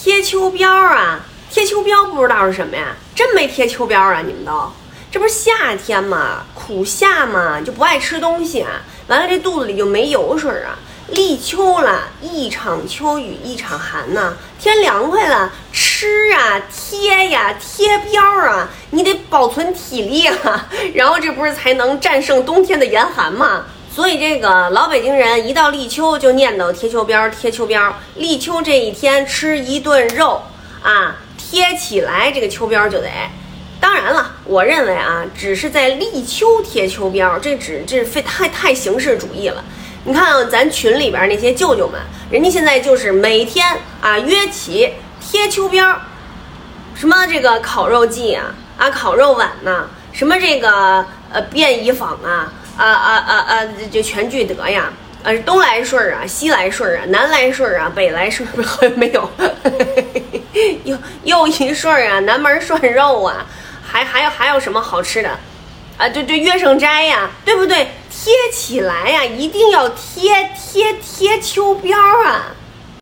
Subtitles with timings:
[0.00, 1.18] 贴秋膘啊，
[1.50, 2.94] 贴秋膘不知道是什么呀？
[3.16, 4.22] 真没贴秋膘啊？
[4.24, 4.72] 你们都，
[5.10, 8.80] 这不是夏天嘛，苦夏嘛，就不爱吃东西啊。
[9.08, 10.78] 完了，这肚子里就没油水啊。
[11.08, 23.64] 立秋了，一场秋雨一场寒呐，天凉快了，吃啊，贴呀，贴膘啊，你得保存体力啊，然后这不是才能战胜冬天的严寒吗？
[23.98, 27.92] 所以这个老北京人一到立秋就念叨贴秋膘，贴秋膘。
[28.14, 30.40] 立秋这一天吃一顿肉
[30.80, 33.08] 啊，贴起来这个秋膘就得。
[33.80, 39.64] 当然了，我认为啊，只是在立秋贴秋膘，这只这非太太形式主义了。
[40.04, 43.66] 你看咱群里边那些舅舅们，人家现在就是每天
[44.00, 45.96] 啊约起贴秋膘，
[46.94, 52.52] 什么这个烤肉季啊啊烤肉碗呐，什么这个呃便宜坊啊。
[52.78, 53.68] 啊啊啊啊！
[53.90, 54.92] 就全聚德呀，
[55.24, 59.28] 呃，东来顺儿啊，西来顺儿啊，南来顺儿啊，北来顺儿 没有，
[60.84, 63.44] 又又一顺儿啊，南门涮肉啊，
[63.84, 65.28] 还还有还有什么好吃的？
[65.98, 67.88] 啊，对对，月盛斋呀，对不对？
[68.10, 71.92] 贴起来呀，一定要贴贴贴秋膘
[72.24, 72.54] 啊！